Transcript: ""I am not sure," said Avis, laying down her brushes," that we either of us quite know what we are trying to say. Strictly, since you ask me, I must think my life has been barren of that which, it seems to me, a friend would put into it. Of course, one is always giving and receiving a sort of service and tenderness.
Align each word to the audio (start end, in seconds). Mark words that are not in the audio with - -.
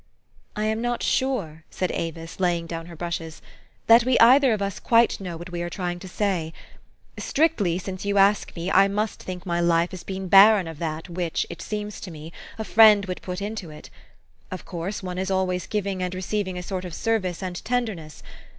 ""I 0.55 0.63
am 0.65 0.81
not 0.81 1.03
sure," 1.03 1.63
said 1.69 1.91
Avis, 1.91 2.39
laying 2.39 2.65
down 2.65 2.87
her 2.87 2.95
brushes," 2.95 3.39
that 3.85 4.03
we 4.03 4.17
either 4.17 4.51
of 4.51 4.59
us 4.59 4.79
quite 4.79 5.19
know 5.19 5.37
what 5.37 5.51
we 5.51 5.61
are 5.61 5.69
trying 5.69 5.99
to 5.99 6.07
say. 6.07 6.53
Strictly, 7.19 7.77
since 7.77 8.03
you 8.03 8.17
ask 8.17 8.55
me, 8.55 8.71
I 8.71 8.87
must 8.87 9.21
think 9.21 9.45
my 9.45 9.59
life 9.59 9.91
has 9.91 10.01
been 10.03 10.27
barren 10.27 10.67
of 10.67 10.79
that 10.79 11.07
which, 11.07 11.45
it 11.51 11.61
seems 11.61 12.01
to 12.01 12.09
me, 12.09 12.33
a 12.57 12.63
friend 12.63 13.05
would 13.05 13.21
put 13.21 13.43
into 13.43 13.69
it. 13.69 13.91
Of 14.49 14.65
course, 14.65 15.03
one 15.03 15.19
is 15.19 15.29
always 15.29 15.67
giving 15.67 16.01
and 16.01 16.15
receiving 16.15 16.57
a 16.57 16.63
sort 16.63 16.83
of 16.83 16.95
service 16.95 17.43
and 17.43 17.63
tenderness. 17.63 18.23